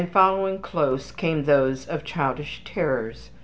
And 0.01 0.09
following 0.11 0.57
close 0.63 1.11
came 1.11 1.43
those 1.43 1.85
of 1.85 2.03
childish 2.03 2.63
terrors. 2.65 3.29